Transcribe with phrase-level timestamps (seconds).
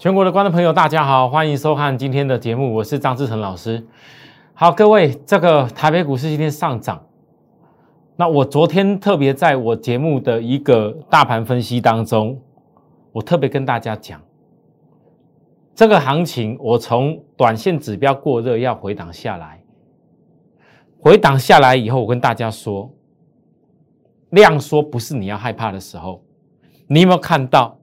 [0.00, 3.86] 全国的观众朋友，大家好，欢迎收看今天的节目，我是张志成老师。
[4.54, 7.04] 好，各位，这个台北股市今天上涨。
[8.16, 12.40] 那我昨天特别在我节目的一个大盘分析当中，
[13.12, 14.18] 我特别跟大家讲，
[15.74, 19.62] 这个行情我从短线指标过热要回档下来，
[20.98, 22.90] 回档下来以后，我跟大家说，
[24.30, 26.24] 量缩不是你要害怕的时候。
[26.86, 27.78] 你有没有看到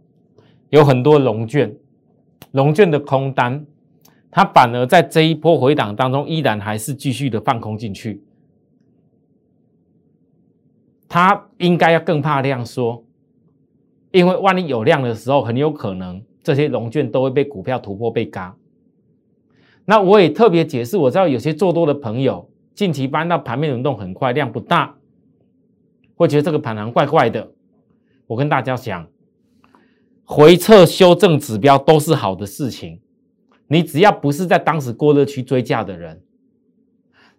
[0.70, 1.72] 有很多龙卷？
[2.52, 3.66] 龙卷的空单，
[4.32, 8.24] 它反而在这一波回档当中，依然还是继续的放空进去。
[11.08, 13.04] 它应该要更怕量缩，
[14.12, 18.55] 因为万一有量的时候，很有可能这些龙卷都会被股票突破被嘎。
[19.86, 24.96] 那我也特别解释，我知道有些做多的朋友近期搬到盘面轮动很快，量不大，
[26.16, 27.52] 会觉得这个盘行怪怪的。
[28.26, 29.08] 我跟大家讲。
[30.30, 33.00] 回撤修正指标都是好的事情，
[33.68, 36.22] 你只要不是在当时过热区追价的人，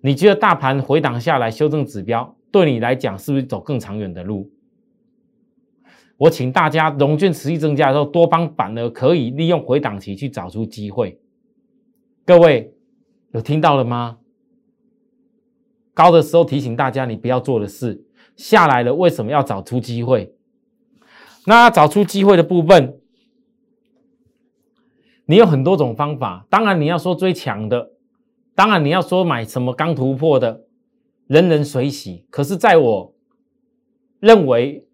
[0.00, 4.50] 你觉得大盘回档下来修正指标对你来讲是不是走更长远的路？
[6.16, 11.20] 我请大家融券持续增加的时候，多方反而可以利用回档期去找出机会。
[12.24, 12.74] 各位
[13.32, 14.16] 有听到了吗？
[15.92, 18.02] 高的时候提醒大家你不要做的事，
[18.34, 20.34] 下来了为什么要找出机会？
[21.48, 23.00] 那找出机会的部分，
[25.24, 26.46] 你有很多种方法。
[26.50, 27.92] 当然，你要说追强的，
[28.54, 30.66] 当然你要说买什么刚突破的，
[31.26, 32.26] 人人水洗。
[32.28, 33.14] 可是，在我
[34.20, 34.86] 认为，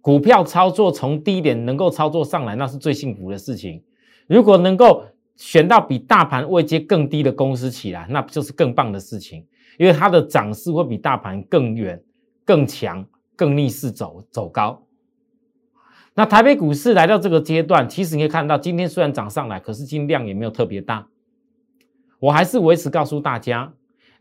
[0.00, 3.80] 股票操作从低点能够操作上来，那是最幸福的事情。
[4.26, 5.04] 如果能够
[5.36, 9.46] 选到比大盘位阶更低的公司起来，那就是更棒的事情，
[9.78, 12.02] 因为它的涨势会比大盘更远、
[12.44, 14.84] 更强、更逆势走走高。
[16.14, 21.08] 那台北股市来到这个阶段，其实你可以看到，今天虽然涨上来，可是今天量也没有特别大。
[22.18, 23.72] 我还是维持告诉大家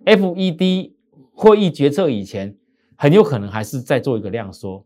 [0.05, 0.93] ，FED
[1.33, 2.55] 会议决策以前，
[2.95, 4.85] 很有可能还是在做一个量缩。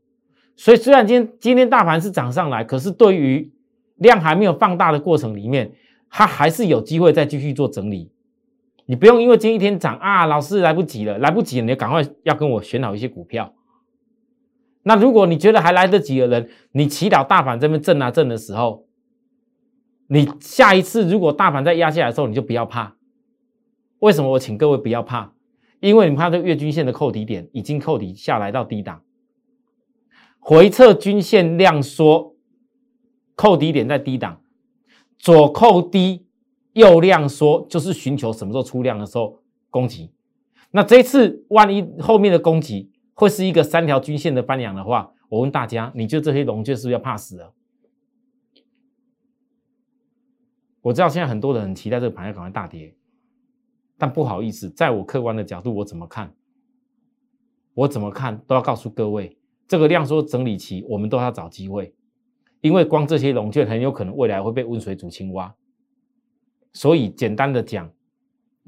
[0.56, 3.52] 所以虽然今天今天大盘是涨上来，可是对于
[3.98, 5.74] 量还没有放大的过程里面，
[6.10, 8.12] 它还是有机会再继续做整理。
[8.86, 13.54] 你不用因为今天一天涨啊，老师来不及了，来不及了，你赶快要跟我选好一些股票。
[14.88, 18.86] 那如果你觉得还来得及的人，你祈祷大盘这边震啊震的时候，
[20.08, 22.96] 你下一次如果大盘再压下来的时候，你就不要怕。
[23.98, 25.34] 为什么我请各位不要怕？
[25.80, 29.02] 因为你看这月均线的扣底点已经扣底下来到低档，
[30.38, 32.36] 回撤均线量缩，
[33.34, 34.40] 扣底点在低档，
[35.18, 36.28] 左扣低
[36.74, 39.42] 右量缩，就是寻求什么时候出量的时候
[39.72, 40.12] 攻击。
[40.70, 42.92] 那这次万一后面的攻击？
[43.16, 47.54] 会是一个三条均线的翻阳的话，我问大家，你就这些龙券是不是要怕死了？
[50.82, 52.94] 我知道现在很多人很期待这个盘要赶快大跌，
[53.98, 56.36] 但不好意思，在我客观的角度，我怎么看？
[57.74, 59.38] 我怎么看都要告诉各位，
[59.68, 61.96] 这个量缩整理期，我们都要找机会，
[62.62, 65.56] 因为光这些龙券很有可能未来会被温水煮青蛙。
[66.74, 67.90] 所以简单的讲，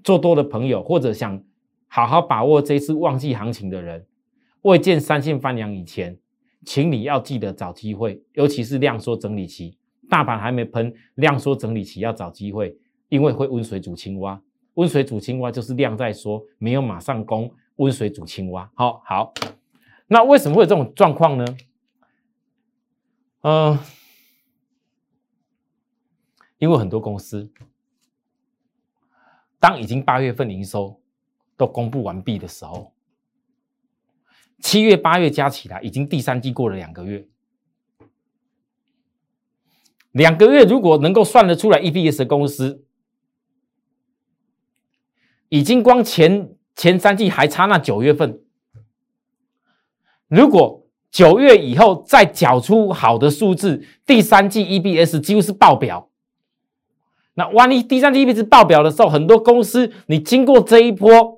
[0.03, 1.43] 做多的朋友或者想
[1.87, 4.07] 好好把握这一次旺季行情的人。
[4.63, 6.17] 未见三线翻阳以前，
[6.65, 9.77] 请你要记得找机会，尤其是量缩整理期，
[10.09, 12.77] 大盘还没喷，量缩整理期要找机会，
[13.09, 14.41] 因为会温水煮青蛙。
[14.73, 18.69] 温水煮青蛙就是量在缩，没有马上攻，温水煮青蛙。
[18.75, 19.33] 好好，
[20.07, 21.45] 那为什么会有这种状况呢？
[23.41, 23.79] 嗯，
[26.57, 27.49] 因为很多公司，
[29.59, 30.99] 当已经八月份营收
[31.55, 32.91] 都公布完毕的时候。
[34.59, 37.27] 七月、八月加起来，已经第三季过了两个月。
[40.11, 42.83] 两个月如果能够算得出来 EPS 公司，
[45.49, 48.41] 已经光前前三季还差那九月份。
[50.27, 56.09] 如果九月以后再缴出好的数字，第三季 EPS 几乎是爆表。
[57.35, 61.36] 那万一第三季 EPS 爆表的时候，很多公司你经过这一波。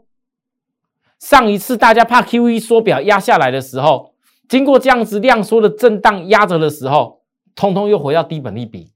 [1.20, 4.16] 上一次大家怕 Q E 缩表压下来的时候，
[4.48, 7.22] 经过这样子量缩的震荡压着的时候，
[7.56, 8.94] 通通又回到低本利比。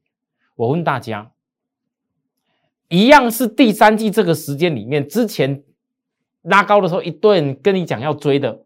[0.55, 1.31] 我问大家，
[2.87, 5.63] 一样是第三季这个时间里面，之前
[6.43, 8.61] 拉高的时候，一顿跟你讲要追的，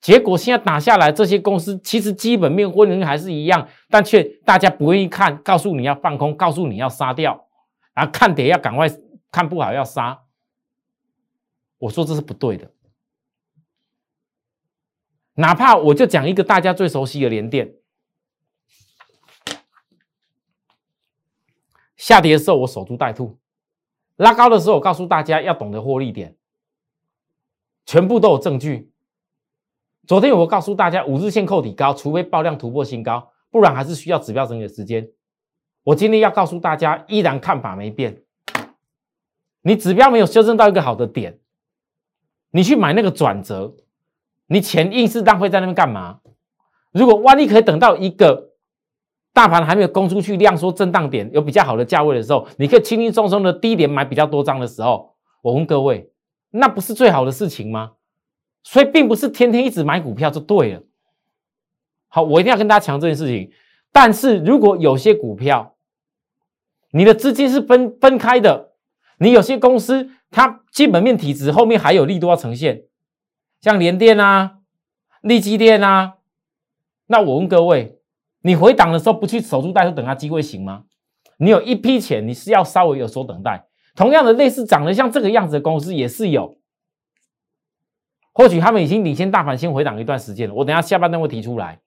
[0.00, 7.46] 结果现在打下来，这些公司其实基本面温能还是一样，但却大家不愿意看，告诉你要放空，告诉你要杀掉，
[7.94, 8.86] 然后看跌要赶快
[9.32, 10.20] 看不好要杀。
[11.78, 12.70] 我说这是不对的，
[15.34, 17.74] 哪怕我就讲一个大家最熟悉的连电，
[21.96, 23.38] 下跌的时候我守株待兔，
[24.16, 26.36] 拉高的时候我告诉大家要懂得获利点，
[27.84, 28.92] 全部都有证据。
[30.06, 35.10] 昨天我告诉大家五日线扣底高，除非爆量突破新高，不然还是需要指标整理的时间。
[35.82, 38.22] 我今天要告诉大家，依然看法没变。
[39.62, 41.40] 你指标没有修正到一个好的点，
[42.54, 43.74] 你去买那个转折，
[44.46, 46.20] 你钱硬是浪费在那边干嘛？
[46.92, 48.52] 如果万一可以等到一个
[49.32, 56.08] 大盘还没有攻出去量缩震荡点，有比较好的价位的时候，你可以轻轻松松的低点买比较多张的时候，我问各位，
[56.50, 57.94] 那不是最好的事情吗？
[58.62, 60.82] 所以并不是天天一直买股票就对了。
[62.06, 63.50] 好，我一定要跟大家强调这件事情。
[63.90, 65.74] 但是如果有些股票，
[66.92, 68.73] 你的资金是分分开的，
[69.24, 72.82] 你有些公司它基本面体质后面还有力度要呈现，
[73.62, 74.58] 像联电啊、
[75.22, 76.16] 利基电啊。
[77.06, 77.98] 那我问各位，
[78.42, 80.84] 你回档的时候不去守株待兔等它机会行吗？
[81.38, 83.66] 你有一批钱，你是要稍微有所等待。
[83.96, 86.58] 同样的，类似长得像这个样子的公司也是有，
[88.32, 90.54] 或许他们已经领先大盘先回档一段时间了。
[90.54, 91.80] 我等下下半段会提出来。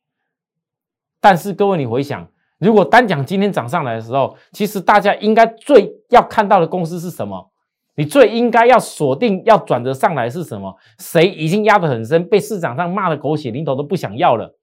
[1.19, 7.51] 但是各位，你回想，如果单讲今天涨上来的时候，其实大家应该最要看到的公司是什么？
[7.95, 10.77] 你最应该要锁定要转折上来是什么？
[10.99, 14.55] 谁已经压得很深，被市场上骂的狗血淋头都不想要了？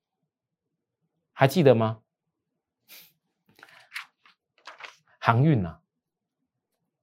[1.33, 1.99] 还记得吗？
[5.19, 5.79] 航运呐，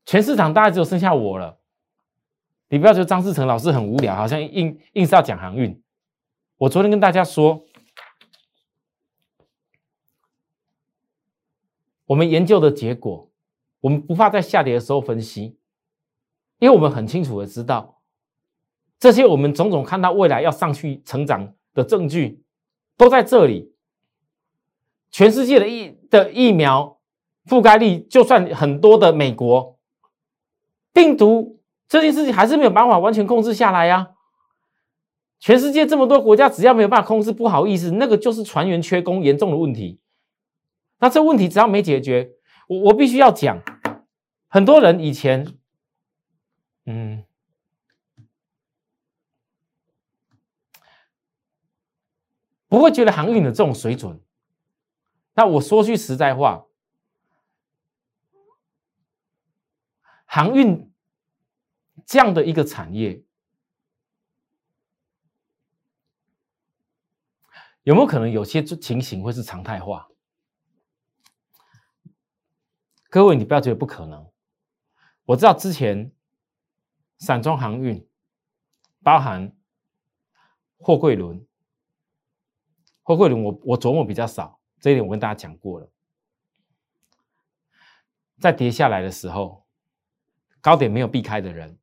[0.06, 1.58] 全市场大概只有剩下我了。
[2.70, 5.82] 你不要觉得张志成老师很无聊，好像硬硬是要讲航运。
[6.58, 7.62] 我昨天跟大家说，
[12.12, 13.30] 我们研究的结果，
[13.80, 15.56] 我们不怕在下跌的时候分析，
[16.60, 18.02] 因为我们很清楚的知道，
[19.00, 22.44] 这些我们种种看到未来要上去成长的证据，
[22.98, 23.72] 都在这里。
[25.10, 27.00] 全世界的疫的疫苗
[27.46, 29.80] 覆盖率，就算很多的美国
[30.92, 34.10] 病毒这件事情还是没有办法完全控制下来呀。
[35.40, 40.01] 全世界这么多国家，只要没有办法控制，不好意思，那个就是船员缺工严重的问题。
[41.02, 42.36] 那这问题只要没解决，
[42.68, 43.60] 我我必须要讲，
[44.48, 45.58] 很多人以前，
[46.86, 47.26] 嗯，
[52.68, 54.22] 不会觉得航运的这种水准。
[55.34, 56.68] 那我说句实在话，
[60.26, 60.94] 航运
[62.06, 63.24] 这样的一个产业，
[67.82, 70.10] 有没有可能有些情形会是常态化？
[73.12, 74.26] 各位，你不要觉得不可能。
[75.26, 76.14] 我知道之前
[77.18, 78.08] 散装航运
[79.04, 79.54] 包含
[80.78, 81.46] 货柜轮，
[83.04, 84.58] 货柜轮我我琢磨比较少。
[84.80, 85.92] 这一点我跟大家讲过了，
[88.40, 89.66] 在跌下来的时候，
[90.62, 91.78] 高点没有避开的人，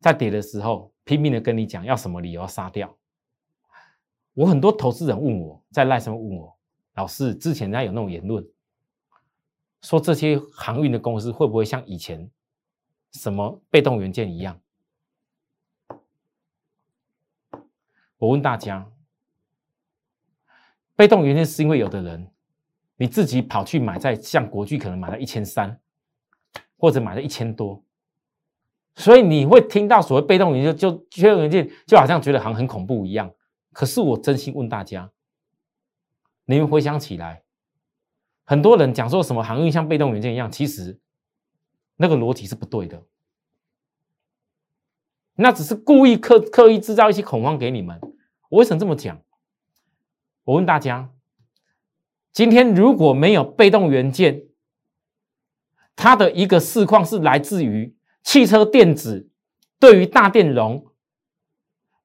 [0.00, 2.96] 在跌的时候拼命的跟你讲要什么理由杀掉。
[4.32, 6.58] 我很多投资人问我在赖上问我，
[6.94, 8.42] 老师之前他有那种言论，
[9.82, 12.30] 说这些航运的公司会不会像以前
[13.12, 14.60] 什么被动元件一样？
[18.18, 18.90] 我问大家。
[20.96, 22.28] 被动元件是因为有的人
[22.96, 25.80] 你自己跑去买，在像国巨可能买了一千三，
[26.76, 27.84] 或者买了一千多，
[28.96, 33.32] 所以你会听到所谓被动元件就缺元件，就好像觉得行很恐怖一样。
[33.72, 35.08] 可是我真心问大家，
[36.46, 37.44] 你们回想起来，
[38.48, 40.98] 很多人讲说什么航运像被动元件一样，其实
[41.96, 43.02] 那个逻辑是不对的，
[45.34, 48.00] 那只是故意刻刻意制造一些恐慌给你们。
[48.48, 49.20] 我为什么这么讲？
[50.44, 51.10] 我问大家，
[52.32, 54.46] 今天如果没有被动元件，
[55.94, 59.28] 它的一个市况是来自于汽车电子
[59.78, 60.86] 对于大电容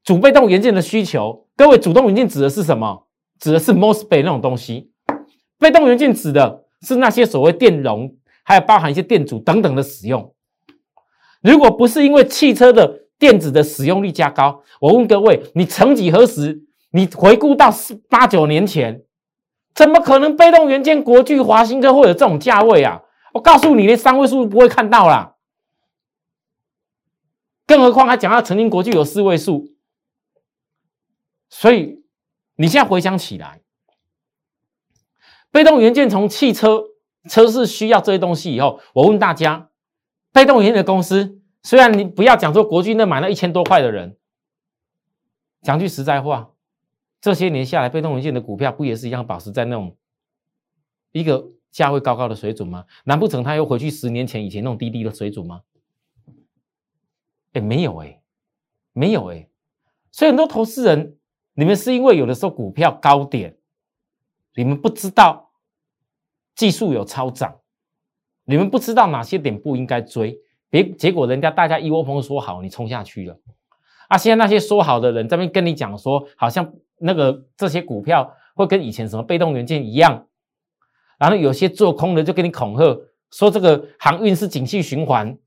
[0.04, 1.48] 主被动元件的需求。
[1.56, 3.08] 各位，主动元件指的是什么？
[3.40, 4.93] 指的是 MOSFET 那种东西。
[5.60, 10.34] 被动元件指的是那些所谓电容，还有包含一些电阻等等的使用。
[11.42, 16.64] 如果不是因为汽车的电子的使用率加高，我问各位，你曾几何时？
[16.92, 19.04] 你回顾到四八九年前，
[19.74, 23.02] 怎么可能被动元件国巨、华新科会有这种价位啊？
[23.34, 25.34] 我告诉你，连三位数都不会看到啦。
[27.66, 29.66] 更何况还讲到曾经国巨有四位数，
[31.50, 32.04] 所以
[32.58, 33.63] 你现在回想起来，
[35.54, 36.84] 被动元件从汽车
[37.30, 39.70] 车市需要这些东西以后，我问大家，
[40.32, 44.18] 被动元件的公司，虽然你不要讲说国巨那买了一千多块的人，
[45.62, 46.50] 讲句实在话。
[47.22, 49.96] 这些年下来，被动元件的股票不也是一样保持在那种
[51.12, 52.86] 一个价位高高的水准吗？
[53.04, 55.62] 难不成他又回去十年前以前那种低低的水准吗？
[57.54, 58.20] 哎，没有哎，
[58.92, 59.48] 没有哎。
[60.12, 61.16] 所以很多投资人，
[61.54, 63.56] 你们是因为有的时候股票高点，
[64.56, 65.43] 你们不知道
[66.56, 67.56] 技术有超涨，
[68.46, 73.40] 你们不知道哪些点不应该追，别结果人家大家一窝蜂说好，你冲下去了。
[74.08, 80.28] 啊，现在那些说好的人这边跟你讲说，好像那个这些股票会跟以前什么被动元件一样，
[81.18, 85.38] 然后有些做空的就跟你恐吓说这个航运是景气循环。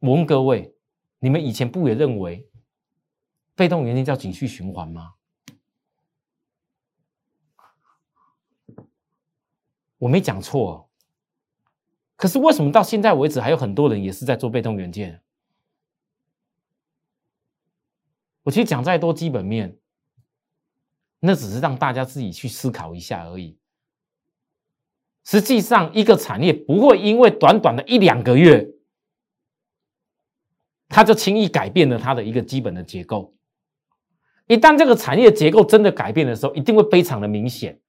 [0.00, 0.72] 我问各位，
[1.18, 2.46] 你们以前不也认为
[3.56, 5.14] 被动元件叫景气循环吗？
[9.98, 10.90] 我没讲错，
[12.16, 15.22] 可是为什么到现在为止还有很多人也是在做被动元件？
[18.42, 19.78] 我其实讲再多基本面，
[21.20, 23.58] 那只是让大家自己去思考一下而已。
[25.24, 28.68] 实际上，一个产业不会因为短短的一两个月，
[30.88, 33.34] 它就轻易改变了它的一个基本的结构。
[34.46, 37.80] 一旦这个产业结构真的改变的时候，一定会非常的明显。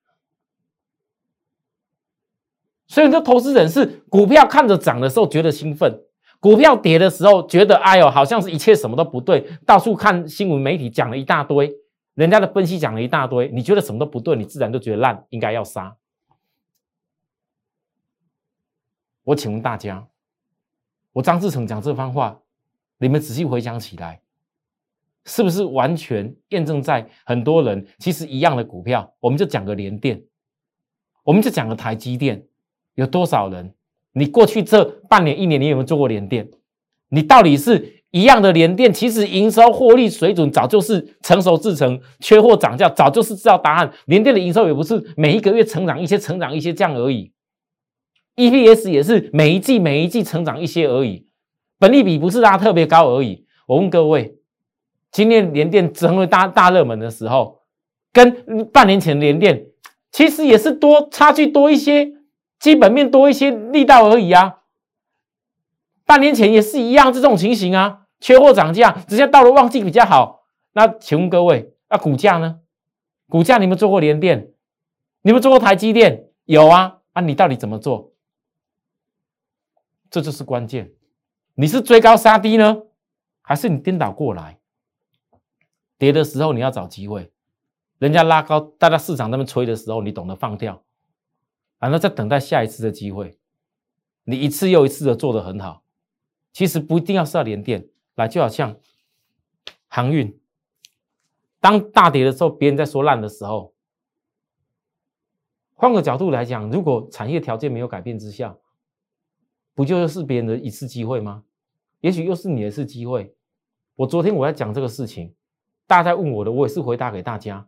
[2.95, 6.01] 所以，很多投资人是股票看着涨的时候觉得兴奋。
[6.39, 11.75] 股票跌的时候，觉得哎呦，好像是一切什么都不对，到处看新闻媒体讲了一大堆，
[12.13, 15.97] 人家的分析讲了一大堆，你觉得什么都不对，你自然就觉得烂，应该要杀。
[19.25, 20.07] 我请问大家，
[21.11, 22.39] 我张志成讲这番话，
[22.97, 24.21] 你们仔细回想起来，
[25.25, 29.13] 是不是完全验证在很多人其实一样的股票？
[29.19, 30.23] 我们就讲个联电，
[31.23, 32.47] 我们就讲个台积电，
[32.95, 33.73] 有多少人？
[34.13, 36.49] 你过去这半年、一年，你有没有做过联电？
[37.09, 38.91] 你到底是一样的联电？
[38.93, 43.91] 其实营收获利水准早就是成熟制成，缺货涨价早就是知道答案。
[44.05, 47.33] 联电的营收也不是每一个月成长一些，成长一些这样而已。
[48.37, 51.27] EPS 也是每一季每一季成长一些而已，
[51.77, 53.45] 本利比不是拉特别高而已。
[53.67, 54.37] 我问各位，
[55.11, 57.59] 今天联电成为大大热门的时候，
[58.13, 59.65] 跟半年前联电
[60.11, 62.13] 其实也是多差距多一些。
[62.59, 64.61] 基本面多一些力道而已啊，
[66.05, 70.45] 半年前也是一样这种情形啊，缺货涨价，直接到了旺季比较好。
[70.73, 72.59] 那请问各位，那股价呢？
[73.27, 74.51] 股价你们做过联电？
[75.21, 76.29] 你们做过台积电？
[76.45, 78.11] 有啊，啊你到底怎么做？
[80.11, 80.93] 这就是关键，
[81.55, 82.83] 你是追高杀低呢，
[83.41, 84.59] 还是你颠倒过来？
[85.97, 87.31] 跌的时候你要找机会，
[87.97, 90.84] 人家拉高，大家市场那边吹的时候，你懂得放掉。
[91.85, 93.37] 然后再等待下一次的机会，
[94.23, 95.83] 你一次又一次的做得很好，
[96.51, 98.75] 其实不一定要是要连电来，就好像
[99.87, 100.39] 航运，
[101.59, 103.73] 当大跌的时候，别人在说烂的时候，
[105.75, 108.57] 换个角度来讲，如果产业条件没有改变之下，
[109.73, 111.43] 不就是别人的一次机会吗？
[112.01, 113.35] 也许又是你的一次机会。
[113.95, 115.33] 我昨天我在讲这个事情，
[115.87, 117.67] 大家在问我的，我也是回答给大家，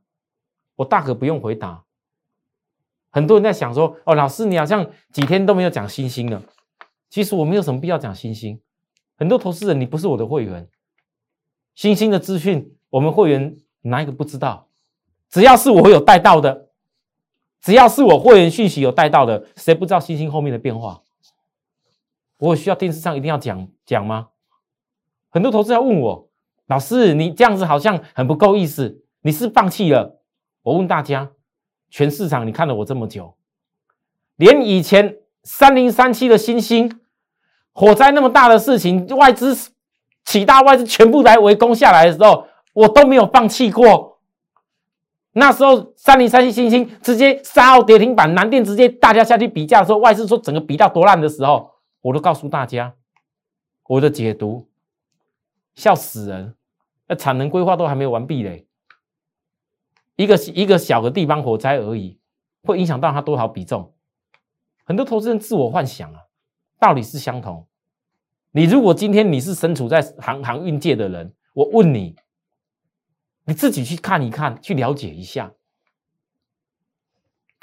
[0.75, 1.83] 我大可不用回答。
[3.17, 6.39] 很多人在想说：“哦，老师，你好像几天都没有讲星星了。”
[7.09, 8.61] 其实我没有什么必要讲星星。
[9.17, 10.69] 很多投资人，你不是我的会员，
[11.73, 14.67] 星星的资讯，我们会员哪一个不知道？
[15.31, 16.67] 只要是我有带到的，
[17.59, 21.01] 只要是我会员讯息有带到的，谁不知道星星后面的变化？
[22.37, 24.27] 我需要电视上一定要讲讲吗？
[25.29, 26.29] 很多投资人问我
[26.69, 30.21] ：“老师，你这样子好像很不够意思，你是放弃了？”
[30.61, 31.31] 我问大家。
[31.89, 33.35] 全市场，你看了我这么久，
[34.35, 36.99] 连以前三零三七的星星
[37.71, 39.55] 火灾那么大的事情，外资
[40.25, 44.19] 几大外资全部来围攻下来的时候，我都没有放弃过。
[45.31, 52.93] 那时候三零三七星星直接杀到跌停板，南电直接大家下去比价的时候，外资说整个比到多烂的时候，我都告诉大家
[53.87, 54.67] 我的解读，
[55.75, 56.55] 笑死人！
[57.07, 58.66] 那产能规划都还没有完毕嘞。
[60.17, 62.19] 一个一个小的地方火灾而已，
[62.63, 63.93] 会影响到它多少比重？
[64.83, 66.21] 很多投资人自我幻想啊，
[66.79, 67.67] 道理是相同。
[68.51, 72.15] 你如果今天你是身处在航航运界的人，我问你，
[73.45, 75.53] 你自己去看一看，去了解一下，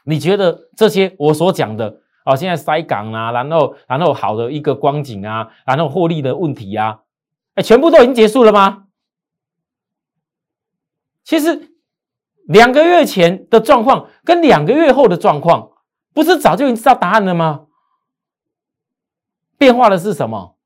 [0.05, 7.01] 你觉得这些我所讲的啊，现在塞港啊，然后然后好的一个光景啊，然后获利的问题啊，
[7.55, 8.87] 哎，全部都已经结束了吗？
[11.25, 11.74] 其实。
[12.45, 15.73] 两个月前的状况跟两个月后的状况，
[16.13, 17.67] 不是早就已经知道答案了吗？
[19.57, 20.57] 变化的是什么？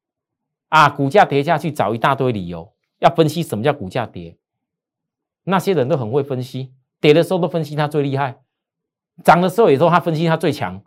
[0.68, 4.36] 啊，股价跌下去，找一大堆理由，要分析什么叫股价跌。
[5.44, 8.40] 那些人都很会分析，跌的时候都分析它最厉害，
[9.24, 10.82] 涨的时候也说他分析它最强。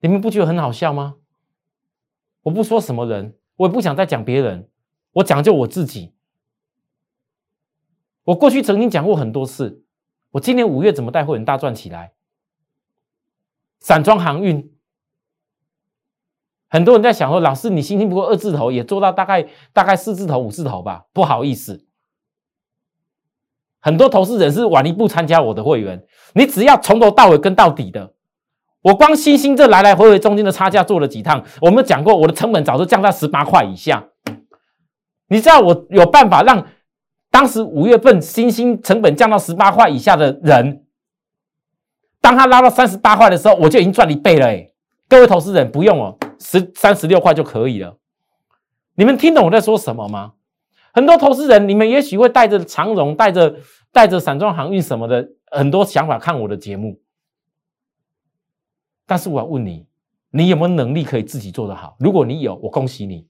[0.00, 1.16] 你们不觉得很好笑吗？
[2.42, 4.68] 我不说什么人，我也不想再讲别人，
[5.12, 6.12] 我讲就我自己。
[8.24, 9.84] 我过去曾经讲过很多次，
[10.30, 12.12] 我今年五月怎么带会员大赚起来？
[13.80, 14.72] 散装航运，
[16.68, 21.06] 很多人在想说，老师你星星不过二字头，也做到大概大概四字头、五字头吧？
[21.12, 21.84] 不好意思，
[23.80, 28.14] 很多投资人是晚一步参加我的会员，你只要从头到尾跟到底的。
[28.82, 34.08] 我光星星这来来回回中间的差价做了几趟，我们讲过，我的成本早就降到十八块以下。
[35.28, 36.66] 你知道我有办法让
[37.32, 40.84] 当时五月份新兴成本降到十八块以下的人，
[42.20, 44.46] 当他拉到三十八块的时候，我就已经赚一倍了。
[44.46, 44.70] 哎，
[45.08, 47.96] 各位投资人不用哦，十三十六块就可以了。
[48.96, 50.34] 你们听懂我在说什么吗？
[50.92, 53.56] 很多投资人，你们也许会带着长荣、带着
[53.90, 57.00] 带着散装航运什么的很多想法看我的节目。
[59.06, 59.86] 但是我要问你，
[60.30, 61.96] 你有没有能力可以自己做得好？
[61.98, 63.26] 如果你有，我恭喜你；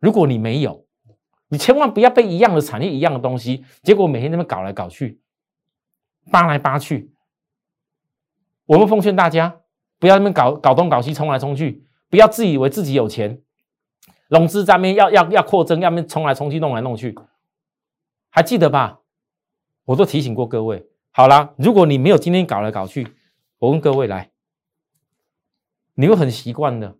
[0.00, 0.85] 如果你没有，
[1.48, 5.20] 你千万不要被一样的产业、一样的东西，结果每天那么搞来搞去，
[6.30, 7.12] 扒来扒去。
[8.66, 9.60] 我们奉劝大家，
[9.98, 13.40] 不要那么搞搞东搞西，冲来冲去，不要自以为自己有钱，
[14.28, 17.14] 融资在面要要要扩增，要面冲来冲去，弄来弄去，
[18.28, 19.00] 还记得吧？
[19.84, 20.88] 我都提醒过各位。
[21.12, 23.06] 好啦，如果你没有今天搞来搞去，
[23.58, 24.30] 我问各位来。
[25.94, 26.94] 你会很习惯的，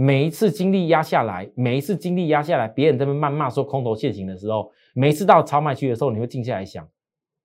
[0.00, 6.88] 每一次精力压下来，每一次精力压下来，别人在那谩骂说空头陷阱的时候，每次到超卖区的时候，你会静下来想，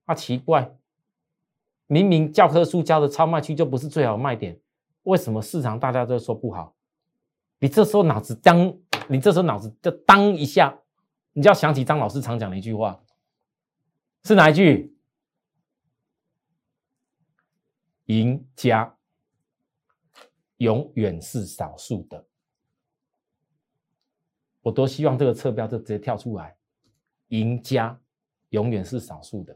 [0.05, 0.71] 啊，奇怪，
[1.87, 4.59] 明明教科书教的超卖区就不是最好卖点，
[5.01, 6.75] 为什么市场大家都说不好？
[7.57, 10.77] 你这时候脑子当，你这时候脑子就当一下，
[11.31, 13.01] 你就要想起张老师常讲的一句话，
[14.25, 14.95] 是哪一句？
[18.05, 18.95] 赢家。
[20.57, 22.25] 永远是少数的，
[24.63, 26.55] 我多希望这个侧标就直接跳出来。
[27.27, 27.99] 赢家
[28.49, 29.55] 永远是少数的，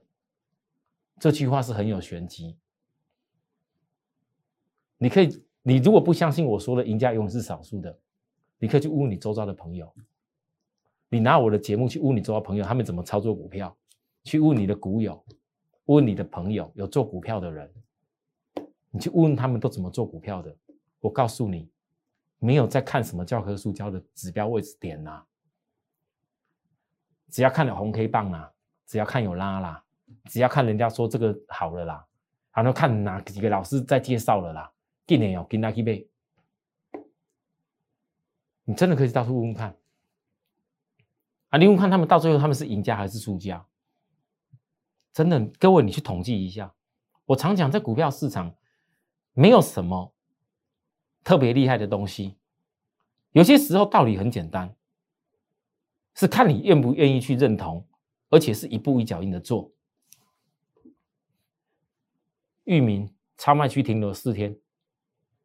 [1.19, 2.55] 这句话是很有玄机。
[4.97, 7.99] 你可以，你如果不相信我说的赢家永远是少数的，
[8.59, 9.93] 你可以去问你周遭的朋友，
[11.09, 13.75] 你拿我的节目去问你周遭朋友，他们怎么操作股票？
[14.23, 15.23] 去问你的股友，
[15.85, 17.71] 问你的朋友有做股票的人，
[18.89, 20.53] 你去问他们都怎么做股票的。
[20.99, 21.69] 我告诉你，
[22.39, 25.23] 没有在看什么教科书教的指标位置点呐，
[27.29, 28.53] 只要看了红 K 棒啦，
[28.85, 29.83] 只要看有拉啦，
[30.25, 32.05] 只要看人家说这个好了啦，
[32.51, 34.71] 然后看哪几个老师在介绍了啦，
[35.07, 36.07] 今年有跟他去背，
[38.65, 39.75] 你真的可以到处问问看，
[41.49, 43.65] 啊，你问看他们到最后他们是赢家还是输家？
[45.11, 46.71] 真的，各位你去统计一下，
[47.25, 48.53] 我常讲在股票市场
[49.33, 50.13] 没有什么。
[51.27, 52.37] 特别厉害的东西，
[53.33, 54.73] 有些时候道理很简单，
[56.15, 57.85] 是看你愿不愿意去认同，
[58.29, 59.73] 而且是一步一脚印的做。
[62.63, 64.57] 域名超卖区停留四天，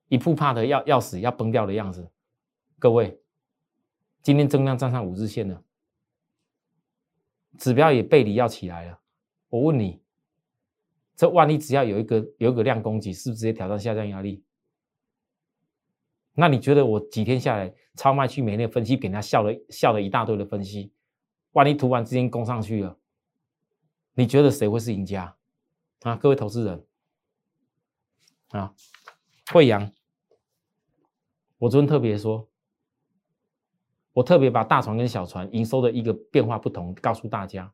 [0.06, 2.08] 一步怕的要要死要崩掉的样子。
[2.78, 3.20] 各位，
[4.22, 5.64] 今天增量站上五日线了，
[7.58, 9.00] 指标也背离要起来了。
[9.48, 10.00] 我问你，
[11.16, 14.44] 这万一只要有一个有一个量攻击，是不是直接挑战下降压力？
[16.34, 20.90] 那你觉得我几天下来超卖去每天分析，给人家笑了笑了一大堆的分析，
[21.52, 22.96] 万一突然之间攻上去了，
[24.14, 25.36] 你觉得谁会是赢家
[26.00, 26.16] 啊？
[26.16, 26.86] 各位投资人
[28.48, 28.72] 啊，
[29.52, 29.92] 惠阳，
[31.58, 32.48] 我昨天特别说，
[34.14, 37.72] 我特别把大船跟小船营收的一个变化不同告诉大家。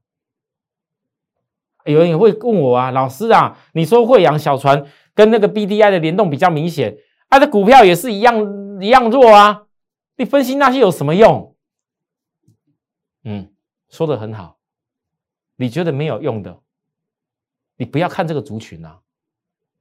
[1.85, 6.99] 有人也会问我啊，老师啊，你说惠阳小船跟那个 B D I 的联动比较明显。
[7.29, 9.67] 它的股票也是一样一样弱啊！
[10.17, 11.55] 你分析那些有什么用？
[13.25, 13.53] 嗯，
[13.89, 14.59] 说的很好。
[15.57, 16.61] 你觉得没有用的，
[17.77, 19.01] 你不要看这个族群啊！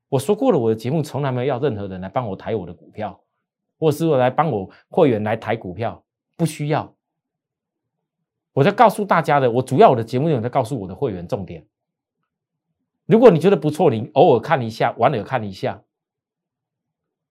[0.10, 3.24] 我说过了，我的节目从来没有要任何人来帮我抬我的股票，
[3.78, 6.04] 或是我来帮我会员来抬股票，
[6.36, 6.96] 不需要。
[8.54, 11.66] 我在告诉大家的，我主要我的节目内容在告诉我的会员重点。
[13.06, 15.84] 如果你觉得不错，你偶尔看一下，玩了看一下。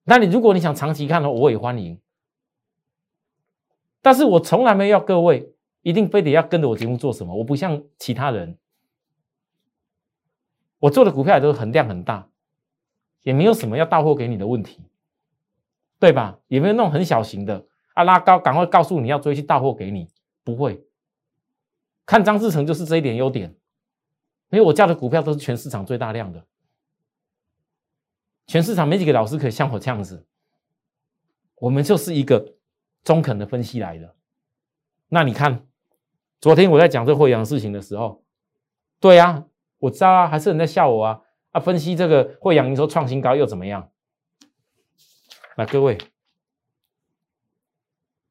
[0.09, 2.01] 那你如果你想长期看的话，我也欢迎。
[4.01, 7.35] 但是我从来没有要各位一定非得要跟着我节目做什么。
[7.35, 8.57] 我不像其他人，
[10.79, 12.29] 我做的股票也都很量很大，
[13.23, 14.81] 也没有什么要到货给你的问题，
[15.99, 16.39] 对吧？
[16.47, 20.09] 也没有那种很小型的啊拉高，赶快告诉你要追去到货给你，
[20.45, 20.85] 不会。
[22.07, 23.57] 看张志成就是这一点优点，
[24.51, 26.47] 因为我教的股票都是全市场最大量的。
[28.47, 30.27] 全市场没几个老师可以像我这样子，
[31.57, 32.55] 我们就是一个
[33.03, 34.15] 中肯的分析来的。
[35.09, 35.67] 那你看，
[36.41, 38.25] 昨天我在讲这惠阳事情的时候，
[39.01, 39.47] 对呀，
[39.79, 41.61] 我知道啊，还是人在笑我啊啊！
[41.61, 43.91] 分析这个惠阳营收创新高又怎么样？
[45.57, 45.99] 那各位，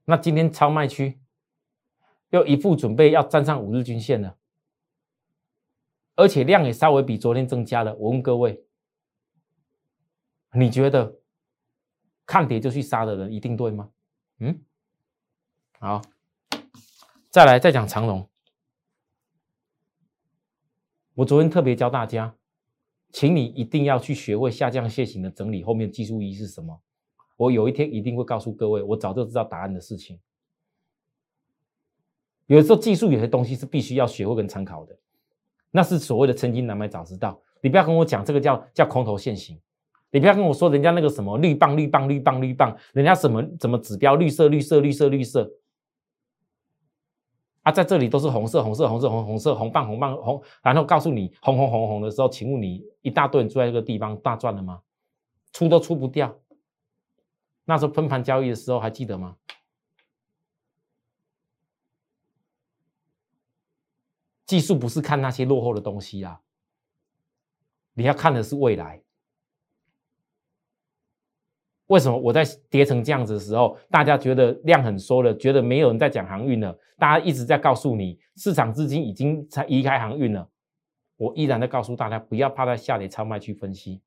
[0.05, 1.19] 那今天超卖区
[2.29, 4.35] 又一副准备要站上五日均线了，
[6.15, 7.95] 而且量也稍微比昨天增加了。
[7.95, 8.64] 我问各位，
[10.55, 11.19] 你觉得
[12.25, 13.89] 看跌就去杀的人一定对吗？
[14.39, 14.61] 嗯，
[15.79, 16.01] 好。
[17.29, 18.29] 再来再讲长龙，
[21.15, 22.33] 我昨天特别教大家，
[23.11, 26.81] 请你一定要去学会下降楔形的整理后面技术一是什么。
[27.35, 30.17] 我有一天一定会告诉各位，我早就知道答案的事情。
[32.45, 34.97] 有的时候技术有些东西是必须要学会跟参考的，
[35.71, 37.41] 那是所谓的曾经难买早知道。
[37.61, 39.59] 你不要跟我讲这个叫叫空头现行，
[40.15, 45.51] 你不要跟我说人家那个什么绿棒绿棒绿棒绿棒，人家什么怎么指标绿色绿色绿色绿色。
[47.63, 54.81] 啊，在这里都是红色，红色，红色，红红色，红棒，红棒，红，然后告诉你红红红红的时候，请问你一大堆人住在这个地方大赚了吗？
[55.51, 56.39] 出都出不掉。
[57.65, 59.35] 那时候分盘交易的时候还记得吗？
[64.45, 66.39] 技术不是看那些落后的东西啊，
[67.95, 69.01] 你要看的是未来。
[71.87, 76.75] 为什么我在跌成这样子的时候，大家觉得量很缩了，觉得没有人在讲航运了？
[76.97, 80.49] 大家一直在告诉你，市场资金已经才移开航运了。
[81.17, 84.01] 我依然在告诉大家，不要怕在下跌超卖去分析。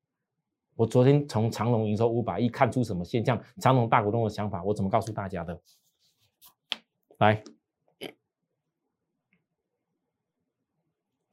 [0.74, 3.40] 我昨天从长隆营收五百亿看出什么现象？
[3.60, 5.60] 长隆大股东的想法，我怎么告诉大家的？
[7.18, 7.44] 来，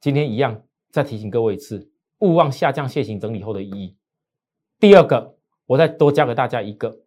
[0.00, 3.96] 今天一样，再提醒各位一次，勿忘下降楔形整理后的意义。
[4.78, 5.35] 第二个。
[5.66, 7.00] 我再多教给大家一个，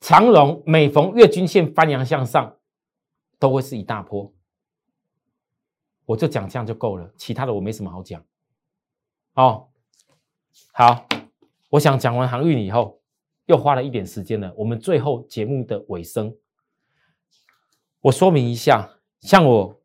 [0.00, 2.56] 长龙每逢月均线翻阳向上，
[3.38, 4.32] 都会是一大波。
[6.04, 8.24] 我就讲这样就够了，其他的我没什么好讲。
[9.34, 9.68] 哦，
[10.72, 11.06] 好，
[11.70, 13.00] 我想讲完航运以后，
[13.46, 14.52] 又花了一点时间了。
[14.56, 16.36] 我们最后节目的尾声，
[18.00, 19.80] 我说明一下，像我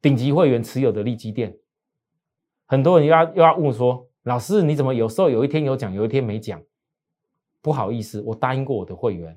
[0.00, 1.58] 顶级会员持有的利基店，
[2.64, 4.08] 很多人又要又要问说。
[4.22, 6.62] 老师，你怎么有时候有一天有讲，有一天没讲？
[7.60, 9.36] 不好意思，我答应过我的会员，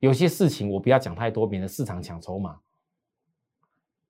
[0.00, 2.60] 有些事情我不要讲太多，免得市场抢筹码。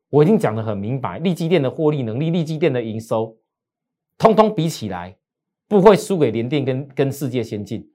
[0.08, 3.38] 我已经讲得很明白，利基店的获利能力、利基店的营收，
[4.18, 5.16] 通通比起来
[5.68, 7.92] 不会输给联电跟跟世界先进。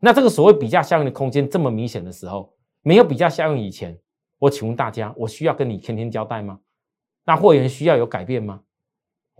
[0.00, 3.98] 那这个所谓比价效应的空间这么明显的时候，没有比价效应以前，
[4.38, 6.60] 我请问大家，我需要跟你天天交代吗？
[7.24, 8.62] 那会员需要有改变吗？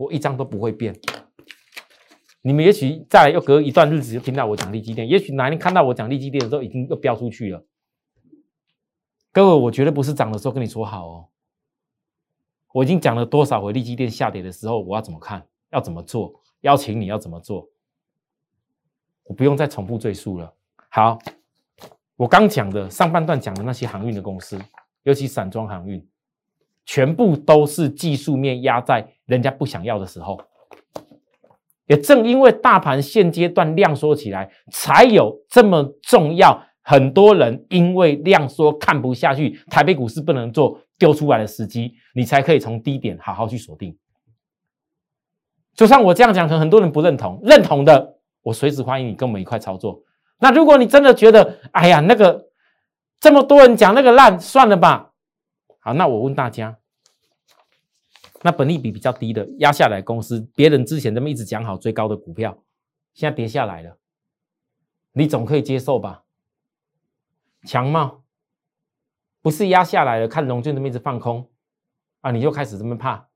[0.02, 0.94] 我一张都不会变。
[2.42, 7.64] 你们也许再又隔一段日子就听到我讲利基店，也许哪天看到我讲利基店的时候，已经又飙出去了。
[9.30, 11.28] 各位，我绝对不是涨的时候跟你说好哦。
[12.72, 17.68] 我已经讲了多少回利基店下跌的时候，我要怎么看，要怎么做，邀请你要怎么做，
[19.24, 20.52] 我不用再重复赘述了。
[20.88, 21.18] 好，
[22.16, 24.58] 我刚讲的上半段讲的那些航运的公司，
[25.04, 26.04] 尤其散装航运。
[26.84, 30.40] 全部都是技术面压在人家不想要的时候，
[31.86, 36.62] 也正因为大盘现阶段量缩起来，才有这么重要。
[36.84, 43.96] 很多人因为量缩看不下去，台北股市不能做，丢出来的时机，你才可以从低点好好去锁定。
[45.76, 50.02] 就像我这样讲，可能很多人不认同，认同的我随时欢迎你跟我们一块操作。
[50.40, 52.48] 那如果你真的觉得，哎呀，那个
[53.20, 55.11] 这么多人讲那个烂，算了吧。
[55.84, 56.78] 好，那我问大家，
[58.42, 62.62] 那本利比比较低的压下来公司，别人之前这么一直讲好追高的股票，
[63.14, 63.98] 现在跌下来了，
[65.10, 66.22] 你总可以接受吧？
[67.66, 68.22] 强茂
[69.40, 71.50] 不是压下来了，看龙俊这么一直放空
[72.20, 73.28] 啊，你就开始这么怕？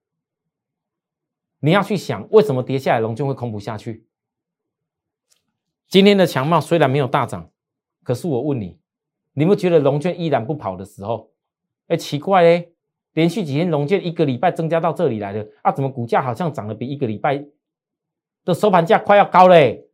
[1.58, 4.06] 你要去想，为什么跌下来龙俊会空不下去？
[5.88, 7.50] 今天的强茂虽然没有大涨，
[8.04, 8.78] 可是我问你，
[9.32, 11.32] 你们觉得龙俊依然不跑的时候？
[11.88, 12.72] 哎，奇怪嘞，
[13.12, 15.72] 连续几天龙建一个礼拜增加到这里来了啊？
[15.72, 17.44] 怎么股价好像涨得比一个礼拜
[18.44, 19.88] 的收盘价快要高嘞？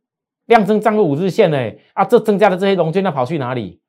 [0.45, 2.03] 量增涨个五日线嘞啊！
[2.03, 3.79] 这增加的这些龙券要跑去哪里？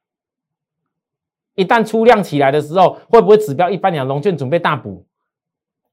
[1.56, 5.06] 一旦出量起来的时候，会不会指标一般讲龙券准备大补？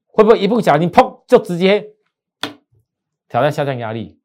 [0.07, 1.93] 会不会一不小心砰就直接
[3.27, 4.19] 挑战下降压力？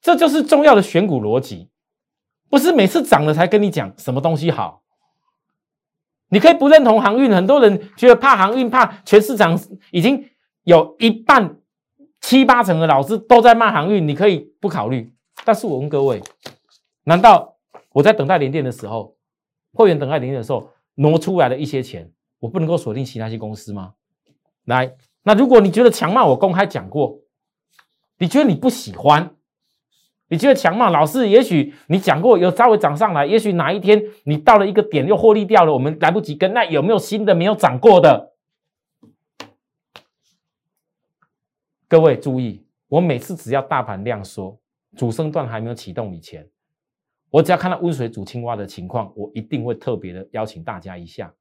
[0.00, 1.70] 这就是重要的选股逻辑，
[2.50, 4.82] 不是每次涨了才跟你讲什么东西好。
[6.28, 9.58] 你可以不认同航运，很多人觉得怕航运，怕全市场
[9.92, 10.28] 已经
[10.64, 11.58] 有一半
[12.20, 15.12] 七八成的老师都在骂航运，你可以不考虑。
[15.44, 16.20] 但是我问各位，
[17.04, 17.56] 难道
[17.92, 19.16] 我在等待联电的时候，
[19.72, 22.10] 会员等待联电的时候，挪出来的一些钱，
[22.40, 23.92] 我不能够锁定其他些公司吗？
[24.64, 27.20] 来，那如果你觉得强骂，我公开讲过，
[28.18, 29.35] 你觉得你不喜欢？
[30.28, 30.90] 你觉得强吗？
[30.90, 36.52] 老师，也许你讲过有稍微涨上来，也许哪一天你到了一个点又获利掉了，我们来不及跟。
[36.52, 38.32] 那有没有新的没有涨过的？
[41.86, 44.58] 各位注意，我每次只要大盘量缩，
[44.96, 46.48] 主升段还没有启动以前，
[47.30, 51.32] 我只要看到温水煮青蛙的情况，我一定会特别的邀请大家一下。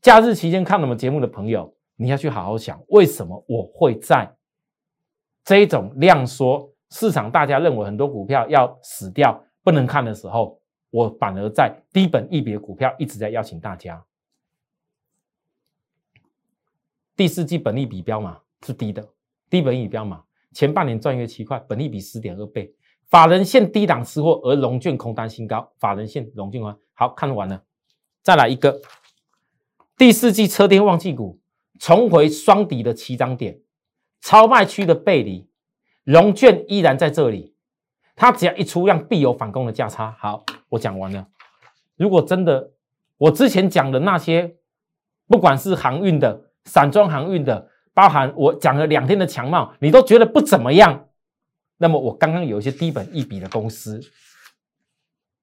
[0.00, 4.32] 假日期间看我们节目的朋友，你要去好好想，为什么我会在
[5.42, 6.72] 这种量缩？
[6.90, 14.02] 市场大家认为很多股票要死掉不能看的时候，我反而在低本一笔的股票一直在邀请大家。
[17.14, 19.06] 第四季本利比标嘛是低的，
[19.50, 20.22] 低本益标嘛，
[20.52, 22.72] 前半年赚约七块，本利比十点二倍，
[23.08, 27.62] 法人现低档吃货，而龙券空单新高，法人现龙券啊，好看完了，
[28.22, 28.80] 再来一个，
[29.96, 31.40] 第四季车电旺季股
[31.78, 33.60] 重回双底的起涨点，
[34.20, 35.46] 超卖区的背离。
[36.08, 37.54] 龙券依然在这里，
[38.16, 40.16] 它只要一出量，必有反攻的价差。
[40.18, 41.28] 好，我讲完了。
[41.96, 42.72] 如果真的
[43.18, 44.56] 我之前讲的那些，
[45.26, 51.08] 不管是航运的、散装航运的，包含我讲了两天的强茂，你都觉得不怎么样，
[51.76, 54.00] 那么我刚刚有一些低本一笔的公司，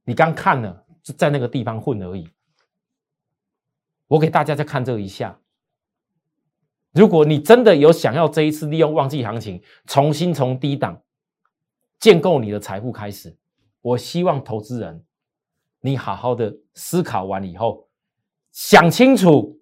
[0.06, 2.28] 你刚看了，就在那个地方混而已。
[4.08, 5.40] 我给大家再看这一下。
[6.96, 11.02] 如果你真的有想要这一次利用旺季行情重新从低档
[12.00, 13.36] 建构你的财富开始，
[13.82, 15.04] 我希望投资人
[15.82, 17.90] 你好好的思考完以后，
[18.54, 19.60] 想清楚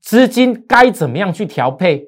[0.00, 2.06] 资金该怎么样去调配，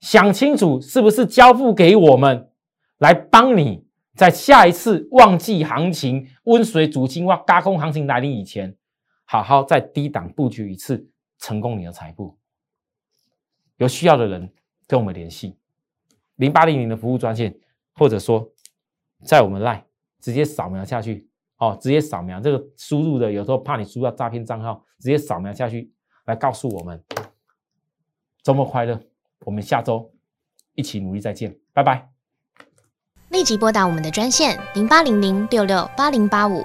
[0.00, 2.50] 想清楚是不是交付给我们
[2.96, 3.84] 来帮你
[4.16, 8.74] 在下一次旺季行情温水煮青蛙、高空行情来临以前，
[9.26, 12.38] 好好在低档布局一次，成功你的财富。
[13.78, 14.52] 有需要的人
[14.86, 15.56] 跟我们联系，
[16.36, 17.58] 零八零零的服务专线，
[17.94, 18.52] 或者说
[19.24, 19.82] 在我们 LINE
[20.20, 25.92] 直接扫描下去，哦，直接扫描这个输入的，有时候怕你输到诈骗账号，直接扫描下去
[26.26, 27.02] 来告诉我们。
[28.42, 29.00] 周末快乐，
[29.40, 30.12] 我们下周
[30.74, 32.10] 一起努力再见，拜拜。
[33.30, 36.64] 立即拨打我们的专线零八零零六六八零八五。